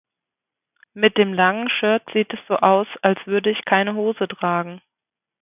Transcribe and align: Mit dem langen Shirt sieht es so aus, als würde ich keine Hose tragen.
Mit 0.95 1.19
dem 1.19 1.31
langen 1.31 1.69
Shirt 1.69 2.01
sieht 2.11 2.33
es 2.33 2.39
so 2.47 2.55
aus, 2.57 2.87
als 3.03 3.19
würde 3.27 3.51
ich 3.51 3.65
keine 3.65 3.93
Hose 3.93 4.27
tragen. 4.27 4.81